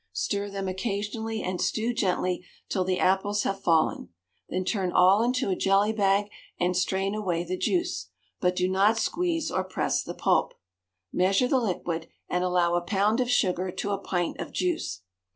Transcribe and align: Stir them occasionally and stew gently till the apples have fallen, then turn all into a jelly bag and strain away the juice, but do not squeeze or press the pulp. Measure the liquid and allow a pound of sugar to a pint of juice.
Stir 0.13 0.49
them 0.49 0.67
occasionally 0.67 1.43
and 1.43 1.61
stew 1.61 1.93
gently 1.93 2.43
till 2.69 2.83
the 2.83 2.99
apples 2.99 3.43
have 3.43 3.61
fallen, 3.61 4.09
then 4.49 4.65
turn 4.65 4.91
all 4.91 5.21
into 5.21 5.51
a 5.51 5.55
jelly 5.55 5.93
bag 5.93 6.25
and 6.59 6.75
strain 6.75 7.13
away 7.13 7.43
the 7.43 7.55
juice, 7.55 8.07
but 8.39 8.55
do 8.55 8.67
not 8.67 8.97
squeeze 8.97 9.51
or 9.51 9.63
press 9.63 10.01
the 10.01 10.15
pulp. 10.15 10.55
Measure 11.13 11.47
the 11.47 11.59
liquid 11.59 12.07
and 12.27 12.43
allow 12.43 12.73
a 12.73 12.81
pound 12.81 13.21
of 13.21 13.29
sugar 13.29 13.69
to 13.69 13.91
a 13.91 13.99
pint 13.99 14.39
of 14.39 14.51
juice. 14.51 15.01